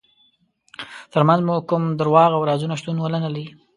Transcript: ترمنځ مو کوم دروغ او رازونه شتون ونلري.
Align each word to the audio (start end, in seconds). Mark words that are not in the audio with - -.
ترمنځ 1.11 1.41
مو 1.47 1.55
کوم 1.69 1.83
دروغ 1.99 2.29
او 2.35 2.41
رازونه 2.49 2.75
شتون 2.79 2.97
ونلري. 2.99 3.45